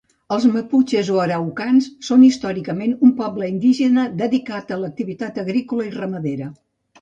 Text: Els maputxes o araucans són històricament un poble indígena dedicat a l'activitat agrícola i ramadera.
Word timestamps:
Els 0.35 0.45
maputxes 0.51 1.09
o 1.15 1.17
araucans 1.25 1.89
són 2.07 2.23
històricament 2.27 2.95
un 3.09 3.13
poble 3.19 3.51
indígena 3.57 4.07
dedicat 4.23 4.75
a 4.75 4.79
l'activitat 4.85 5.39
agrícola 5.45 5.87
i 5.93 5.95
ramadera. 6.01 6.51